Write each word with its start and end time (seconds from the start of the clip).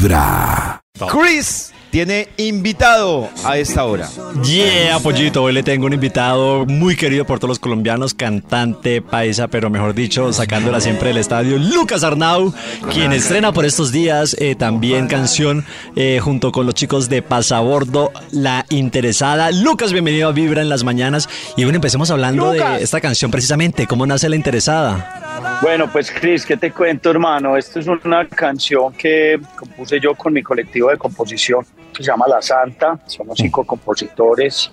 Vibra. 0.00 0.80
Chris 1.12 1.72
tiene 1.90 2.28
invitado 2.38 3.28
a 3.44 3.58
esta 3.58 3.84
hora. 3.84 4.08
Yeah, 4.42 4.98
pollito, 5.00 5.42
hoy 5.42 5.52
le 5.52 5.62
tengo 5.62 5.84
un 5.84 5.92
invitado 5.92 6.64
muy 6.64 6.96
querido 6.96 7.26
por 7.26 7.38
todos 7.38 7.50
los 7.50 7.58
colombianos, 7.58 8.14
cantante 8.14 9.02
paisa, 9.02 9.48
pero 9.48 9.68
mejor 9.68 9.92
dicho, 9.92 10.32
sacándola 10.32 10.80
siempre 10.80 11.08
del 11.08 11.18
estadio, 11.18 11.58
Lucas 11.58 12.02
Arnau, 12.02 12.54
quien 12.90 13.12
estrena 13.12 13.52
por 13.52 13.66
estos 13.66 13.92
días 13.92 14.34
eh, 14.38 14.54
también 14.54 15.06
canción 15.06 15.66
eh, 15.96 16.18
junto 16.22 16.50
con 16.50 16.64
los 16.64 16.74
chicos 16.74 17.10
de 17.10 17.20
Pasabordo, 17.20 18.10
La 18.30 18.64
Interesada. 18.70 19.50
Lucas, 19.50 19.92
bienvenido 19.92 20.28
a 20.28 20.32
Vibra 20.32 20.62
en 20.62 20.70
las 20.70 20.82
mañanas. 20.82 21.28
Y 21.58 21.64
bueno, 21.64 21.76
empecemos 21.76 22.10
hablando 22.10 22.52
de 22.52 22.82
esta 22.82 23.02
canción 23.02 23.30
precisamente, 23.30 23.86
¿cómo 23.86 24.06
nace 24.06 24.30
La 24.30 24.36
Interesada? 24.36 25.49
Bueno, 25.62 25.90
pues 25.92 26.10
Chris, 26.10 26.46
¿qué 26.46 26.56
te 26.56 26.70
cuento, 26.70 27.10
hermano? 27.10 27.54
Esto 27.54 27.80
es 27.80 27.86
una 27.86 28.26
canción 28.26 28.94
que 28.94 29.38
compuse 29.58 30.00
yo 30.00 30.14
con 30.14 30.32
mi 30.32 30.42
colectivo 30.42 30.88
de 30.88 30.96
composición 30.96 31.66
que 31.92 32.02
se 32.02 32.10
llama 32.10 32.26
La 32.26 32.40
Santa. 32.40 32.98
Somos 33.04 33.36
cinco 33.38 33.64
compositores 33.64 34.72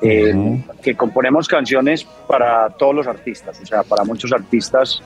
eh, 0.00 0.62
que 0.80 0.94
componemos 0.94 1.48
canciones 1.48 2.04
para 2.28 2.70
todos 2.70 2.94
los 2.94 3.06
artistas, 3.08 3.60
o 3.60 3.66
sea, 3.66 3.82
para 3.82 4.04
muchos 4.04 4.32
artistas 4.32 5.02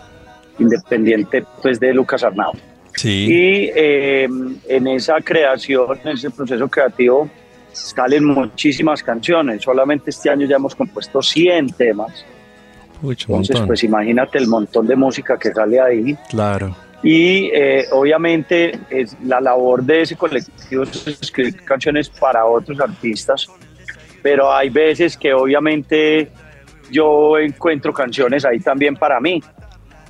independientes 0.58 1.44
pues, 1.62 1.80
de 1.80 1.94
Lucas 1.94 2.22
Arnau. 2.22 2.52
Sí. 2.94 3.26
Y 3.26 3.70
eh, 3.74 4.28
en 4.68 4.86
esa 4.86 5.20
creación, 5.22 5.98
en 6.04 6.10
ese 6.10 6.30
proceso 6.30 6.68
creativo, 6.68 7.30
salen 7.72 8.26
muchísimas 8.26 9.02
canciones. 9.02 9.62
Solamente 9.62 10.10
este 10.10 10.28
año 10.28 10.46
ya 10.46 10.56
hemos 10.56 10.74
compuesto 10.74 11.22
100 11.22 11.72
temas. 11.72 12.26
Entonces, 13.02 13.60
pues 13.66 13.84
imagínate 13.84 14.38
el 14.38 14.46
montón 14.46 14.86
de 14.86 14.96
música 14.96 15.38
que 15.38 15.52
sale 15.52 15.80
ahí. 15.80 16.16
Claro. 16.30 16.76
Y 17.02 17.50
eh, 17.52 17.86
obviamente 17.92 18.78
es 18.88 19.14
la 19.22 19.40
labor 19.40 19.82
de 19.82 20.02
ese 20.02 20.16
colectivo 20.16 20.84
es 20.84 21.06
escribir 21.06 21.62
canciones 21.64 22.08
para 22.08 22.46
otros 22.46 22.80
artistas, 22.80 23.46
pero 24.22 24.50
hay 24.50 24.70
veces 24.70 25.18
que 25.18 25.34
obviamente 25.34 26.30
yo 26.90 27.38
encuentro 27.38 27.92
canciones 27.92 28.46
ahí 28.46 28.58
también 28.58 28.96
para 28.96 29.20
mí. 29.20 29.42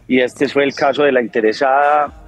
Y 0.06 0.20
este 0.20 0.48
fue 0.48 0.62
el 0.62 0.74
caso 0.74 1.02
de 1.02 1.10
La 1.10 1.20
Interesada, 1.20 2.23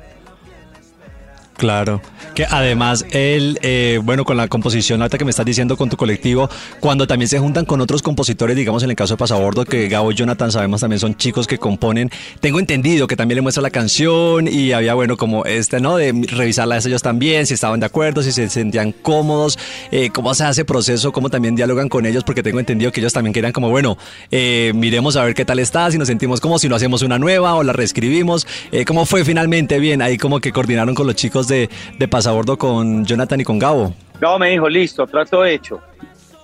Claro, 1.56 2.02
que 2.34 2.44
además 2.44 3.04
él, 3.10 3.58
eh, 3.62 3.98
bueno, 4.02 4.24
con 4.24 4.36
la 4.36 4.48
composición 4.48 5.02
alta 5.02 5.16
que 5.16 5.24
me 5.24 5.30
estás 5.30 5.46
diciendo 5.46 5.76
con 5.76 5.88
tu 5.88 5.96
colectivo, 5.96 6.48
cuando 6.80 7.06
también 7.06 7.28
se 7.28 7.38
juntan 7.38 7.64
con 7.64 7.80
otros 7.80 8.02
compositores, 8.02 8.54
digamos 8.56 8.82
en 8.82 8.90
el 8.90 8.96
caso 8.96 9.14
de 9.14 9.18
Pasabordo, 9.18 9.64
que 9.64 9.88
Gabo 9.88 10.12
y 10.12 10.14
Jonathan 10.14 10.52
sabemos 10.52 10.82
también 10.82 11.00
son 11.00 11.16
chicos 11.16 11.46
que 11.46 11.58
componen, 11.58 12.10
tengo 12.40 12.60
entendido 12.60 13.06
que 13.06 13.16
también 13.16 13.36
le 13.36 13.42
muestra 13.42 13.62
la 13.62 13.70
canción 13.70 14.48
y 14.48 14.72
había, 14.72 14.94
bueno, 14.94 15.16
como 15.16 15.44
este, 15.46 15.80
¿no? 15.80 15.96
De 15.96 16.12
revisarla 16.28 16.76
ellos 16.84 17.02
también, 17.02 17.46
si 17.46 17.54
estaban 17.54 17.80
de 17.80 17.86
acuerdo, 17.86 18.22
si 18.22 18.32
se 18.32 18.48
sentían 18.50 18.92
cómodos, 18.92 19.58
eh, 19.90 20.10
cómo 20.10 20.34
se 20.34 20.44
hace 20.44 20.64
proceso, 20.64 21.12
cómo 21.12 21.30
también 21.30 21.56
dialogan 21.56 21.88
con 21.88 22.04
ellos, 22.04 22.22
porque 22.22 22.42
tengo 22.42 22.60
entendido 22.60 22.92
que 22.92 23.00
ellos 23.00 23.12
también 23.12 23.32
querían 23.32 23.52
como, 23.52 23.70
bueno, 23.70 23.96
eh, 24.30 24.72
miremos 24.74 25.16
a 25.16 25.24
ver 25.24 25.34
qué 25.34 25.44
tal 25.44 25.58
está, 25.58 25.90
si 25.90 25.96
nos 25.96 26.08
sentimos 26.08 26.40
como 26.40 26.58
si 26.58 26.68
lo 26.68 26.76
hacemos 26.76 27.02
una 27.02 27.18
nueva 27.18 27.54
o 27.54 27.62
la 27.62 27.72
reescribimos, 27.72 28.46
eh, 28.72 28.84
cómo 28.84 29.06
fue 29.06 29.24
finalmente 29.24 29.78
bien, 29.78 30.02
ahí 30.02 30.18
como 30.18 30.40
que 30.40 30.52
coordinaron 30.52 30.94
con 30.94 31.06
los 31.06 31.16
chicos 31.16 31.45
de, 31.48 31.68
de 31.98 32.08
Pasabordo 32.08 32.56
con 32.56 33.04
Jonathan 33.04 33.40
y 33.40 33.44
con 33.44 33.58
Gabo. 33.58 33.94
Gabo 34.20 34.38
me 34.38 34.50
dijo, 34.50 34.68
listo, 34.68 35.06
trato 35.06 35.44
hecho. 35.44 35.80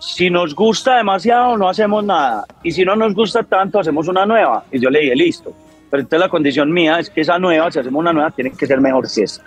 Si 0.00 0.30
nos 0.30 0.54
gusta 0.54 0.96
demasiado, 0.96 1.56
no 1.56 1.68
hacemos 1.68 2.04
nada. 2.04 2.44
Y 2.62 2.72
si 2.72 2.84
no 2.84 2.96
nos 2.96 3.14
gusta 3.14 3.42
tanto, 3.42 3.78
hacemos 3.78 4.08
una 4.08 4.26
nueva. 4.26 4.64
Y 4.72 4.80
yo 4.80 4.90
le 4.90 5.00
dije, 5.00 5.14
listo. 5.14 5.54
Pero 5.90 6.00
entonces 6.00 6.20
la 6.20 6.28
condición 6.28 6.72
mía 6.72 6.98
es 6.98 7.08
que 7.10 7.20
esa 7.20 7.38
nueva, 7.38 7.70
si 7.70 7.78
hacemos 7.78 8.00
una 8.00 8.12
nueva, 8.12 8.30
tiene 8.30 8.50
que 8.50 8.66
ser 8.66 8.80
mejor 8.80 9.06
que 9.12 9.22
esta. 9.22 9.44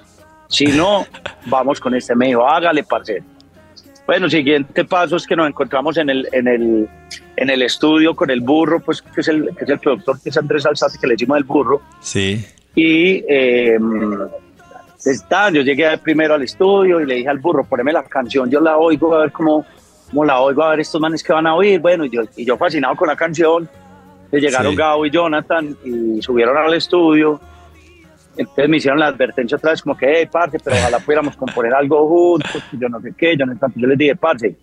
Si 0.47 0.67
no, 0.67 1.06
vamos 1.47 1.80
con 1.80 1.94
este. 1.95 2.16
Me 2.16 2.28
dijo, 2.28 2.47
hágale, 2.47 2.84
parcero. 2.84 3.25
Bueno, 4.06 4.30
siguiente 4.30 4.86
paso 4.86 5.16
es 5.16 5.25
que 5.25 5.36
nos 5.36 5.47
encontramos 5.47 5.97
en 5.97 6.09
el, 6.09 6.28
en 6.31 6.47
el, 6.47 6.90
en 7.35 7.50
el 7.50 7.62
estudio 7.63 8.16
con 8.16 8.29
el 8.29 8.41
burro, 8.41 8.79
pues 8.79 9.02
que 9.02 9.22
es 9.22 9.28
el, 9.28 9.50
que 9.58 9.63
es 9.63 9.69
el 9.69 9.79
productor, 9.79 10.22
que 10.22 10.29
es 10.29 10.38
Andrés 10.38 10.66
Alzate, 10.66 11.00
que 11.00 11.08
le 11.08 11.13
decimos 11.16 11.38
el 11.38 11.44
burro. 11.44 11.81
Sí. 12.00 12.46
Y 12.75 13.24
eh, 13.28 13.79
está, 15.05 15.49
yo 15.51 15.61
llegué 15.61 15.97
primero 15.97 16.33
al 16.33 16.43
estudio 16.43 16.99
y 17.01 17.05
le 17.05 17.16
dije 17.16 17.29
al 17.29 17.39
burro, 17.39 17.63
poneme 17.63 17.91
la 17.93 18.03
canción, 18.03 18.49
yo 18.49 18.59
la 18.59 18.77
oigo 18.77 19.16
a 19.16 19.21
ver 19.21 19.31
cómo, 19.31 19.66
cómo 20.09 20.25
la 20.25 20.39
oigo, 20.39 20.63
a 20.63 20.71
ver 20.71 20.79
estos 20.81 20.99
manes 21.01 21.23
que 21.23 21.33
van 21.33 21.47
a 21.47 21.55
oír. 21.55 21.79
Bueno, 21.79 22.05
y 22.05 22.09
yo, 22.09 22.23
y 22.35 22.45
yo 22.45 22.57
fascinado 22.57 22.95
con 22.95 23.07
la 23.07 23.16
canción, 23.16 23.69
le 24.31 24.39
llegaron 24.41 24.71
Sí. 24.71 24.77
Gabo 24.77 25.05
y 25.05 25.11
Jonathan 25.11 25.75
y 25.83 26.21
subieron 26.21 26.57
al 26.57 26.73
estudio. 26.73 27.39
Entonces 28.38 28.67
me 28.67 28.77
hicieron 28.77 28.99
la 28.99 29.07
advertencia 29.07 29.57
otra 29.57 29.71
vez 29.71 29.81
como 29.81 29.95
que, 29.95 30.11
hey, 30.19 30.27
parce, 30.29 30.59
pero 30.59 30.75
ojalá 30.75 30.99
pudiéramos 30.99 31.37
componer 31.37 31.73
algo 31.73 32.07
juntos, 32.07 32.61
yo 32.73 32.89
no 32.89 32.99
sé 32.99 33.13
qué, 33.17 33.37
yo 33.37 33.45
no. 33.45 33.53
Yo 33.75 33.87
les 33.87 33.97
dije, 33.97 34.16
parce, 34.16 34.55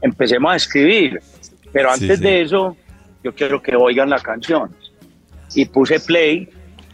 empecemos 0.00 0.52
a 0.52 0.56
escribir, 0.56 1.20
pero 1.72 1.92
Sí, 1.94 2.04
antes 2.04 2.18
sí. 2.18 2.24
de 2.24 2.42
eso, 2.42 2.76
yo 3.24 3.34
quiero 3.34 3.60
que 3.60 3.74
oigan 3.74 4.08
la 4.10 4.20
canción. 4.20 4.70
Y 5.54 5.64
puse 5.66 5.98
play 5.98 6.48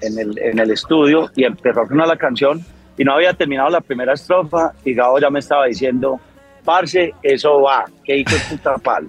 en 0.06 0.18
el, 0.18 0.38
en 0.38 0.58
el 0.58 0.70
estudio 0.70 1.30
y 1.34 1.44
empezó 1.44 1.82
a 1.82 1.86
sonar 1.86 2.08
la 2.08 2.16
canción 2.16 2.64
y 2.96 3.04
no 3.04 3.14
había 3.14 3.32
terminado 3.32 3.70
la 3.70 3.80
primera 3.80 4.14
estrofa 4.14 4.72
y 4.84 4.94
Gabo 4.94 5.18
ya 5.18 5.30
me 5.30 5.40
estaba 5.40 5.66
diciendo, 5.66 6.20
parce, 6.64 7.14
eso 7.22 7.62
va, 7.62 7.84
que 8.04 8.16
hijo 8.16 8.32
de 8.32 8.40
puta 8.50 8.78
palo. 8.78 9.08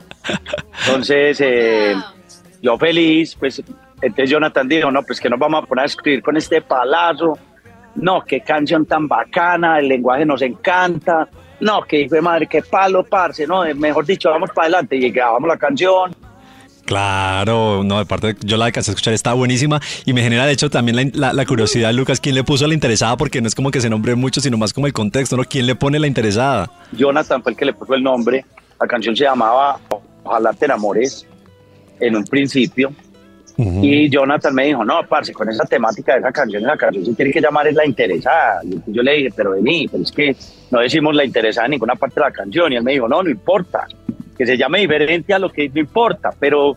Entonces, 0.86 1.40
eh, 1.42 1.96
yo 2.62 2.78
feliz, 2.78 3.36
pues, 3.36 3.62
entonces 4.02 4.30
Jonathan 4.30 4.68
dijo, 4.68 4.92
no, 4.92 5.04
pues 5.04 5.20
que 5.20 5.30
nos 5.30 5.40
vamos 5.40 5.64
a 5.64 5.68
poner 5.68 5.84
a 5.84 5.86
escribir 5.86 6.22
con 6.22 6.36
este 6.36 6.62
palazo, 6.62 7.38
no, 7.96 8.22
qué 8.26 8.42
canción 8.42 8.86
tan 8.86 9.08
bacana, 9.08 9.80
el 9.80 9.88
lenguaje 9.88 10.26
nos 10.26 10.42
encanta, 10.42 11.30
no, 11.62 11.82
que 11.84 12.02
hijo 12.02 12.16
de 12.16 12.22
madre, 12.22 12.48
qué 12.48 12.62
palo, 12.62 13.04
parce, 13.04 13.48
no, 13.48 13.64
mejor 13.76 14.06
dicho, 14.06 14.30
vamos 14.30 14.50
para 14.50 14.66
adelante 14.66 14.96
y 14.98 15.10
grabamos 15.12 15.48
la 15.48 15.58
canción. 15.58 16.16
Claro, 16.86 17.84
no, 17.84 17.98
de 18.00 18.06
parte, 18.06 18.36
yo 18.42 18.58
la 18.58 18.66
alcancé 18.66 18.92
a 18.92 18.94
escuchar, 18.94 19.14
está 19.14 19.34
buenísima 19.34 19.82
y 20.06 20.14
me 20.14 20.22
genera 20.22 20.46
de 20.46 20.54
hecho 20.54 20.70
también 20.70 20.96
la, 20.96 21.04
la- 21.14 21.34
la 21.34 21.46
curiosidad, 21.46 21.92
Lucas, 21.94 22.20
quién 22.22 22.36
le 22.36 22.44
puso 22.44 22.66
a 22.66 22.68
la 22.68 22.74
interesada, 22.76 23.18
porque 23.18 23.42
no 23.42 23.48
es 23.48 23.56
como 23.56 23.72
que 23.72 23.82
se 23.82 23.90
nombre 23.90 24.16
mucho, 24.16 24.40
sino 24.40 24.58
más 24.58 24.72
como 24.72 24.86
el 24.88 24.94
contexto, 24.94 25.36
¿no? 25.36 25.44
¿Quién 25.44 25.66
le 25.66 25.76
pone 25.76 26.00
la 26.00 26.08
interesada? 26.08 26.70
Jonathan 26.92 27.42
fue 27.42 27.54
el 27.54 27.58
que 27.58 27.66
le 27.66 27.74
puso 27.74 27.96
el 27.96 28.04
nombre. 28.04 28.46
La 28.80 28.88
canción 28.88 29.16
se 29.16 29.24
llamaba 29.24 29.80
Ojalá 30.24 30.54
te 30.54 30.66
enamores 30.66 31.26
en 32.00 32.16
un 32.16 32.24
principio. 32.24 32.92
Y 33.58 34.10
Jonathan 34.10 34.54
me 34.54 34.66
dijo, 34.66 34.84
no, 34.84 35.00
parce, 35.08 35.32
con 35.32 35.48
esa 35.50 35.64
temática 35.64 36.12
de 36.14 36.20
esa 36.20 36.32
canción, 36.34 36.62
la 36.64 36.76
canción 36.76 37.06
se 37.06 37.14
tiene 37.14 37.32
que 37.32 37.40
llamar 37.40 37.66
es 37.68 37.74
la 37.76 37.86
interesada. 37.86 38.60
Y 38.66 38.92
yo 38.92 39.02
le 39.02 39.14
dije, 39.14 39.30
pero 39.34 39.52
vení, 39.52 39.88
pero 39.88 40.04
es 40.04 40.12
que 40.12 40.36
no 40.72 40.80
decimos 40.82 41.16
la 41.16 41.24
interesada 41.24 41.66
en 41.68 41.72
ninguna 41.72 41.96
parte 41.96 42.16
de 42.20 42.26
la 42.26 42.32
canción. 42.32 42.74
Y 42.74 42.76
él 42.76 42.84
me 42.84 42.92
dijo, 42.92 43.08
no, 43.08 43.24
no 43.24 43.30
importa, 43.30 43.88
que 44.38 44.46
se 44.46 44.58
llame 44.58 44.80
diferente 44.80 45.34
a 45.34 45.40
lo 45.40 45.50
que 45.50 45.70
no 45.70 45.80
importa, 45.80 46.32
pero, 46.40 46.76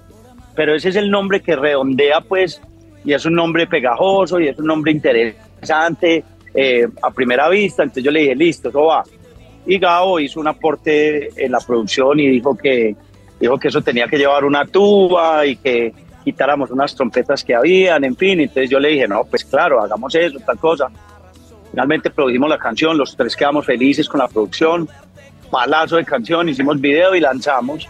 pero 0.55 0.75
ese 0.75 0.91
es 0.91 0.97
el 0.97 1.11
nombre 1.11 1.41
que 1.41 1.57
redondea, 1.57 2.21
pues, 2.21 2.61
y 3.05 3.13
es 3.13 3.25
un 3.25 3.35
nombre 3.35 3.67
pegajoso 3.67 4.41
y 4.41 4.49
es 4.49 4.59
un 4.59 4.67
nombre 4.67 4.93
interesante 4.93 6.25
eh, 6.55 6.87
a 7.03 7.11
primera 7.11 7.49
vista. 7.49 7.83
Entonces 7.83 8.05
yo 8.05 8.11
le 8.11 8.21
dije, 8.21 8.35
listo, 8.35 8.69
eso 8.69 8.85
va. 8.85 9.05
Y 9.67 9.79
Gabo 9.79 10.21
hizo 10.21 10.41
un 10.41 10.49
aporte 10.49 11.29
en 11.37 11.53
la 11.53 11.61
producción 11.61 12.19
y 12.21 12.29
dijo 12.29 12.57
que, 12.57 12.97
dijo 13.39 13.59
que 13.59 13.69
eso 13.69 13.83
tenía 13.83 14.07
que 14.07 14.19
llevar 14.19 14.45
una 14.45 14.65
tuba 14.65 15.45
y 15.47 15.57
que 15.57 15.93
quitáramos 16.25 16.71
unas 16.71 16.95
trompetas 16.95 17.45
que 17.45 17.55
habían, 17.55 18.05
en 18.05 18.17
fin. 18.17 18.41
Entonces 18.41 18.71
yo 18.71 18.79
le 18.79 18.91
dije, 18.91 19.09
no, 19.09 19.25
pues 19.25 19.45
claro, 19.45 19.81
hagamos 19.81 20.15
eso, 20.15 20.39
tal 20.41 20.59
cosa. 20.59 20.89
Finalmente 21.71 22.11
produjimos 22.11 22.49
la 22.49 22.59
canción, 22.59 22.97
los 22.97 23.17
tres 23.17 23.37
quedamos 23.37 23.67
felices 23.67 24.09
con 24.09 24.21
la 24.21 24.29
producción, 24.29 24.89
palazo 25.51 25.97
de 25.97 26.05
canción, 26.05 26.49
hicimos 26.49 26.81
video 26.81 27.15
y 27.15 27.21
lanzamos. 27.21 27.89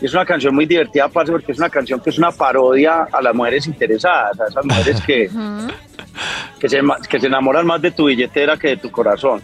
Y 0.00 0.06
es 0.06 0.14
una 0.14 0.24
canción 0.24 0.54
muy 0.54 0.66
divertida, 0.66 1.08
parce, 1.08 1.32
porque 1.32 1.52
es 1.52 1.58
una 1.58 1.68
canción 1.68 2.00
que 2.00 2.10
es 2.10 2.18
una 2.18 2.30
parodia 2.30 3.08
a 3.10 3.20
las 3.20 3.34
mujeres 3.34 3.66
interesadas, 3.66 4.38
a 4.40 4.46
esas 4.46 4.64
mujeres 4.64 5.00
que, 5.00 5.28
que, 6.60 6.68
se, 6.68 6.80
que 7.08 7.18
se 7.20 7.26
enamoran 7.26 7.66
más 7.66 7.82
de 7.82 7.90
tu 7.90 8.06
billetera 8.06 8.56
que 8.56 8.68
de 8.68 8.76
tu 8.76 8.90
corazón. 8.90 9.42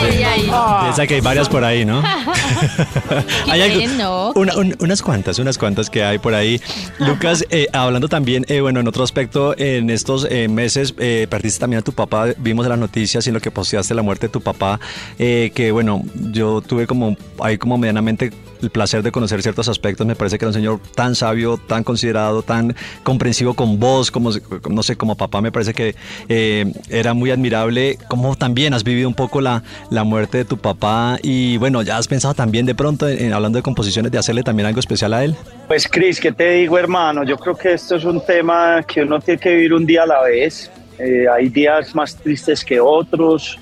Ay, 0.00 0.22
ay, 0.22 0.50
ay. 0.52 0.82
Piensa 0.82 1.06
que 1.06 1.14
hay 1.14 1.20
varias 1.20 1.48
por 1.48 1.64
ahí, 1.64 1.84
¿no? 1.84 2.02
Hay 3.50 3.60
algo- 3.62 3.76
Miren, 3.76 3.98
no. 3.98 4.32
una- 4.34 4.56
un- 4.56 4.76
unas 4.80 5.02
cuantas, 5.02 5.38
unas 5.38 5.58
cuantas 5.58 5.90
que 5.90 6.02
hay 6.04 6.18
por 6.18 6.34
ahí. 6.34 6.60
Lucas, 6.98 7.44
eh, 7.50 7.66
hablando 7.72 8.08
también, 8.08 8.44
eh, 8.48 8.60
bueno, 8.60 8.80
en 8.80 8.88
otro 8.88 9.04
aspecto, 9.04 9.54
en 9.58 9.90
estos 9.90 10.26
eh, 10.30 10.48
meses 10.48 10.94
eh, 10.98 11.26
perdiste 11.28 11.60
también 11.60 11.80
a 11.80 11.82
tu 11.82 11.92
papá, 11.92 12.26
vimos 12.38 12.64
en 12.66 12.70
las 12.70 12.78
noticias 12.78 13.26
y 13.26 13.30
en 13.30 13.34
lo 13.34 13.40
que 13.40 13.50
posteaste 13.50 13.94
la 13.94 14.02
muerte 14.02 14.26
de 14.26 14.32
tu 14.32 14.40
papá, 14.40 14.80
eh, 15.18 15.50
que 15.54 15.70
bueno, 15.72 16.02
yo 16.14 16.60
tuve 16.60 16.86
como 16.86 17.16
ahí 17.40 17.58
como 17.58 17.78
medianamente 17.78 18.32
el 18.62 18.70
placer 18.70 19.02
de 19.02 19.12
conocer 19.12 19.42
ciertos 19.42 19.68
aspectos, 19.68 20.06
me 20.06 20.14
parece 20.14 20.38
que 20.38 20.44
era 20.44 20.50
un 20.50 20.54
señor 20.54 20.80
tan 20.94 21.14
sabio, 21.14 21.58
tan 21.58 21.84
considerado, 21.84 22.42
tan 22.42 22.74
comprensivo 23.02 23.54
con 23.54 23.78
vos, 23.78 24.10
como 24.10 24.30
no 24.70 24.82
sé, 24.82 24.96
como 24.96 25.16
papá, 25.16 25.40
me 25.40 25.52
parece 25.52 25.74
que 25.74 25.94
eh, 26.28 26.72
era 26.90 27.14
muy 27.14 27.30
admirable, 27.30 27.98
como 28.08 28.36
también 28.36 28.74
has 28.74 28.84
vivido 28.84 29.08
un 29.08 29.14
poco 29.14 29.40
la, 29.40 29.62
la 29.90 30.04
muerte 30.04 30.38
de 30.38 30.44
tu 30.44 30.58
papá 30.58 31.18
y 31.22 31.56
bueno, 31.58 31.82
ya 31.82 31.96
has 31.96 32.08
pensado 32.08 32.34
también 32.34 32.66
de 32.66 32.74
pronto, 32.74 33.08
en, 33.08 33.32
hablando 33.32 33.58
de 33.58 33.62
composiciones, 33.62 34.12
de 34.12 34.18
hacerle 34.18 34.42
también 34.42 34.66
algo 34.66 34.80
especial 34.80 35.14
a 35.14 35.24
él. 35.24 35.34
Pues 35.68 35.88
Cris, 35.88 36.20
¿qué 36.20 36.32
te 36.32 36.50
digo 36.52 36.78
hermano? 36.78 37.24
Yo 37.24 37.36
creo 37.36 37.56
que 37.56 37.74
esto 37.74 37.96
es 37.96 38.04
un 38.04 38.24
tema 38.24 38.82
que 38.82 39.02
uno 39.02 39.20
tiene 39.20 39.40
que 39.40 39.54
vivir 39.54 39.74
un 39.74 39.86
día 39.86 40.02
a 40.04 40.06
la 40.06 40.22
vez. 40.22 40.70
Eh, 40.98 41.26
hay 41.32 41.48
días 41.50 41.94
más 41.94 42.16
tristes 42.16 42.64
que 42.64 42.80
otros 42.80 43.58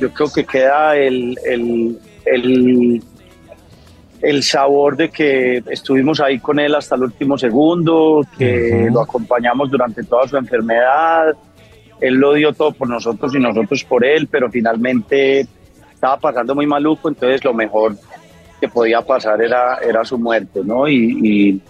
yo 0.00 0.10
creo 0.12 0.32
que 0.32 0.44
queda 0.44 0.96
el, 0.96 1.38
el, 1.44 1.98
el, 2.24 3.02
el 4.22 4.42
sabor 4.42 4.96
de 4.96 5.08
que 5.08 5.62
estuvimos 5.70 6.20
ahí 6.20 6.38
con 6.38 6.58
él 6.58 6.74
hasta 6.74 6.94
el 6.94 7.04
último 7.04 7.38
segundo, 7.38 8.24
que 8.36 8.88
lo 8.92 9.00
acompañamos 9.00 9.70
durante 9.70 10.04
toda 10.04 10.28
su 10.28 10.36
enfermedad. 10.36 11.34
Él 12.00 12.14
lo 12.14 12.34
dio 12.34 12.52
todo 12.52 12.72
por 12.72 12.88
nosotros 12.88 13.34
y 13.34 13.38
nosotros 13.38 13.84
por 13.84 14.04
él, 14.04 14.26
pero 14.26 14.50
finalmente 14.50 15.46
estaba 15.92 16.18
pasando 16.18 16.54
muy 16.54 16.66
maluco, 16.66 17.08
entonces 17.08 17.44
lo 17.44 17.54
mejor 17.54 17.94
que 18.60 18.68
podía 18.68 19.00
pasar 19.02 19.42
era, 19.42 19.78
era 19.78 20.04
su 20.04 20.18
muerte, 20.18 20.60
¿no? 20.64 20.86
Y, 20.88 21.60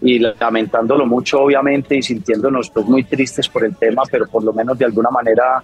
y, 0.00 0.18
lamentándolo 0.18 1.06
mucho, 1.06 1.40
obviamente, 1.40 1.96
y 1.96 2.02
sintiéndonos 2.02 2.68
pues, 2.68 2.84
muy 2.86 3.04
tristes 3.04 3.48
por 3.48 3.64
el 3.64 3.74
tema, 3.76 4.02
pero 4.10 4.26
por 4.26 4.44
lo 4.44 4.52
menos 4.52 4.76
de 4.78 4.84
alguna 4.84 5.08
manera 5.10 5.62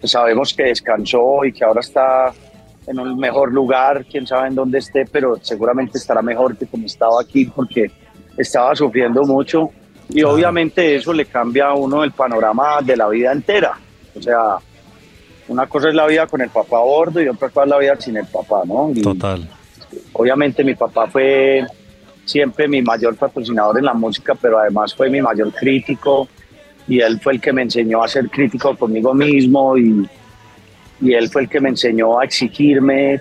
pues, 0.00 0.12
sabemos 0.12 0.54
que 0.54 0.64
descansó 0.64 1.44
y 1.44 1.52
que 1.52 1.64
ahora 1.64 1.80
está 1.80 2.32
en 2.88 2.98
un 2.98 3.18
mejor 3.18 3.52
lugar, 3.52 4.06
quién 4.10 4.26
sabe 4.26 4.48
en 4.48 4.54
dónde 4.54 4.78
esté, 4.78 5.04
pero 5.04 5.38
seguramente 5.42 5.98
estará 5.98 6.22
mejor 6.22 6.56
que 6.56 6.66
como 6.66 6.86
estaba 6.86 7.20
aquí 7.20 7.44
porque 7.44 7.90
estaba 8.36 8.74
sufriendo 8.74 9.24
mucho 9.24 9.70
y 10.08 10.22
obviamente 10.22 10.96
eso 10.96 11.12
le 11.12 11.26
cambia 11.26 11.66
a 11.66 11.74
uno 11.74 12.02
el 12.02 12.12
panorama 12.12 12.80
de 12.82 12.96
la 12.96 13.08
vida 13.08 13.32
entera. 13.32 13.78
O 14.16 14.22
sea, 14.22 14.56
una 15.48 15.66
cosa 15.66 15.88
es 15.88 15.94
la 15.94 16.06
vida 16.06 16.26
con 16.26 16.40
el 16.40 16.48
papá 16.48 16.78
a 16.78 16.82
bordo 16.82 17.20
y 17.20 17.28
otra 17.28 17.50
cosa 17.50 17.64
es 17.64 17.70
la 17.70 17.78
vida 17.78 17.96
sin 18.00 18.16
el 18.16 18.26
papá, 18.26 18.62
¿no? 18.64 18.90
Total. 19.02 19.46
Obviamente 20.14 20.64
mi 20.64 20.74
papá 20.74 21.08
fue 21.08 21.66
siempre 22.24 22.68
mi 22.68 22.80
mayor 22.80 23.16
patrocinador 23.16 23.78
en 23.78 23.84
la 23.84 23.94
música, 23.94 24.34
pero 24.34 24.58
además 24.58 24.94
fue 24.94 25.10
mi 25.10 25.20
mayor 25.20 25.52
crítico 25.52 26.26
y 26.86 27.00
él 27.00 27.20
fue 27.20 27.34
el 27.34 27.40
que 27.40 27.52
me 27.52 27.62
enseñó 27.62 28.02
a 28.02 28.08
ser 28.08 28.30
crítico 28.30 28.74
conmigo 28.76 29.12
mismo 29.12 29.76
y, 29.76 30.08
y 31.00 31.12
él 31.14 31.28
fue 31.28 31.42
el 31.42 31.48
que 31.48 31.60
me 31.60 31.68
enseñó 31.68 32.18
a 32.18 32.24
exigirme 32.24 33.20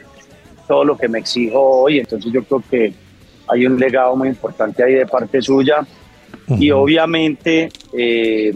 todo 0.68 0.84
lo 0.84 0.98
que 0.98 1.08
me 1.08 1.20
exijo 1.20 1.60
hoy. 1.60 2.00
Entonces 2.00 2.32
yo 2.32 2.44
creo 2.44 2.64
que 2.70 2.94
hay 3.48 3.66
un 3.66 3.80
legado 3.80 4.16
muy 4.16 4.30
importante 4.30 4.84
ahí 4.84 4.94
de 4.94 5.06
parte 5.06 5.42
suya. 5.42 5.86
Y 6.48 6.72
obviamente, 6.72 7.70
eh, 7.94 8.54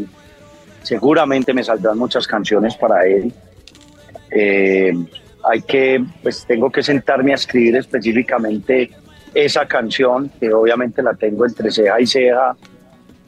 seguramente 0.81 1.53
me 1.53 1.63
saldrán 1.63 1.97
muchas 1.97 2.27
canciones 2.27 2.75
para 2.75 3.05
él. 3.05 3.33
Eh, 4.31 4.93
hay 5.43 5.61
que, 5.61 6.03
pues 6.21 6.45
tengo 6.45 6.71
que 6.71 6.83
sentarme 6.83 7.31
a 7.31 7.35
escribir 7.35 7.75
específicamente 7.75 8.91
esa 9.33 9.65
canción, 9.65 10.29
que 10.39 10.53
obviamente 10.53 11.01
la 11.01 11.13
tengo 11.13 11.45
entre 11.45 11.71
ceja 11.71 11.99
y 11.99 12.05
ceja, 12.05 12.55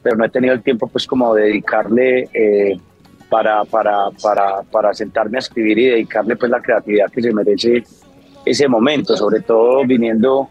pero 0.02 0.18
no 0.18 0.26
he 0.26 0.30
tenido 0.30 0.54
el 0.54 0.62
tiempo 0.62 0.88
pues 0.88 1.08
como 1.08 1.34
dedicarle 1.34 2.30
eh, 2.34 2.78
para, 3.34 3.66
para, 3.66 4.12
para, 4.22 4.62
para 4.62 4.94
sentarme 4.94 5.38
a 5.38 5.40
escribir 5.40 5.80
y 5.80 5.86
dedicarle 5.88 6.36
pues 6.36 6.52
la 6.52 6.62
creatividad 6.62 7.08
que 7.12 7.20
se 7.20 7.34
merece 7.34 7.84
ese 8.46 8.68
momento, 8.68 9.18
sobre 9.18 9.42
todo 9.42 9.84
viniendo, 9.88 10.48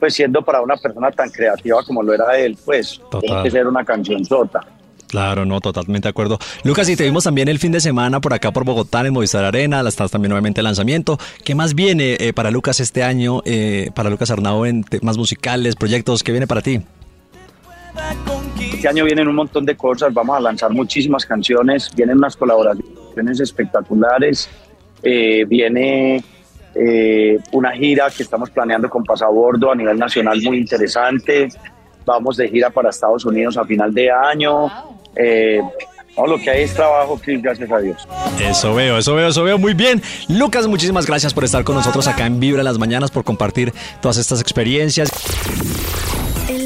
pues 0.00 0.14
siendo 0.14 0.42
para 0.42 0.60
una 0.60 0.76
persona 0.76 1.12
tan 1.12 1.30
creativa 1.30 1.80
como 1.84 2.02
lo 2.02 2.12
era 2.12 2.36
él, 2.36 2.58
pues 2.64 3.00
tiene 3.20 3.40
que 3.44 3.52
ser 3.52 3.68
una 3.68 3.84
canción 3.84 4.24
sota. 4.24 4.66
Claro, 5.06 5.44
no, 5.44 5.60
totalmente 5.60 6.08
de 6.08 6.10
acuerdo. 6.10 6.40
Lucas, 6.64 6.88
y 6.88 6.96
te 6.96 7.04
vimos 7.04 7.22
también 7.22 7.46
el 7.46 7.60
fin 7.60 7.70
de 7.70 7.80
semana 7.80 8.20
por 8.20 8.34
acá 8.34 8.50
por 8.50 8.64
Bogotá 8.64 9.06
en 9.06 9.12
Movistar 9.12 9.44
Arena, 9.44 9.86
estás 9.86 10.10
también 10.10 10.30
nuevamente 10.30 10.60
el 10.60 10.64
lanzamiento. 10.64 11.20
¿Qué 11.44 11.54
más 11.54 11.76
viene 11.76 12.16
eh, 12.18 12.32
para 12.32 12.50
Lucas 12.50 12.80
este 12.80 13.04
año, 13.04 13.42
eh, 13.44 13.90
para 13.94 14.10
Lucas 14.10 14.32
Arnau 14.32 14.64
en 14.64 14.82
temas 14.82 15.16
musicales, 15.16 15.76
proyectos? 15.76 16.24
¿Qué 16.24 16.32
viene 16.32 16.48
para 16.48 16.62
ti? 16.62 16.80
Este 18.84 18.90
año 18.98 19.06
vienen 19.06 19.28
un 19.28 19.36
montón 19.36 19.64
de 19.64 19.78
cosas, 19.78 20.12
vamos 20.12 20.36
a 20.36 20.40
lanzar 20.40 20.70
muchísimas 20.70 21.24
canciones, 21.24 21.90
vienen 21.96 22.18
unas 22.18 22.36
colaboraciones 22.36 23.40
espectaculares, 23.40 24.46
eh, 25.02 25.46
viene 25.46 26.22
eh, 26.74 27.38
una 27.52 27.72
gira 27.72 28.10
que 28.14 28.22
estamos 28.22 28.50
planeando 28.50 28.90
con 28.90 29.02
Pasabordo 29.02 29.72
a 29.72 29.74
nivel 29.74 29.98
nacional 29.98 30.38
muy 30.42 30.58
interesante, 30.58 31.48
vamos 32.04 32.36
de 32.36 32.46
gira 32.46 32.68
para 32.68 32.90
Estados 32.90 33.24
Unidos 33.24 33.56
a 33.56 33.64
final 33.64 33.94
de 33.94 34.10
año. 34.10 34.70
Eh, 35.16 35.62
lo 36.18 36.38
que 36.38 36.50
hay 36.50 36.64
es 36.64 36.74
trabajo, 36.74 37.18
Chris, 37.18 37.40
gracias 37.40 37.72
a 37.72 37.78
Dios. 37.78 38.06
Eso 38.38 38.74
veo, 38.74 38.98
eso 38.98 39.14
veo, 39.14 39.28
eso 39.28 39.44
veo 39.44 39.56
muy 39.56 39.72
bien. 39.72 40.02
Lucas, 40.28 40.66
muchísimas 40.66 41.06
gracias 41.06 41.32
por 41.32 41.44
estar 41.44 41.64
con 41.64 41.74
nosotros 41.74 42.06
acá 42.06 42.26
en 42.26 42.38
Vibra 42.38 42.62
las 42.62 42.76
mañanas, 42.76 43.10
por 43.10 43.24
compartir 43.24 43.72
todas 44.02 44.18
estas 44.18 44.42
experiencias. 44.42 45.10